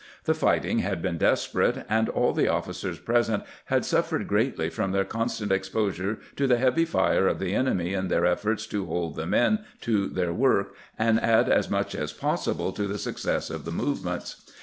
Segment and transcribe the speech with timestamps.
[0.23, 5.05] The fighting had been desperate, and all the officers present had suffered greatly from their
[5.05, 9.27] constant exposure to the heavy fire of the enemy in their efforts to hold the
[9.27, 13.71] men to their work and add as much as possible to the success of the
[13.71, 14.41] movements.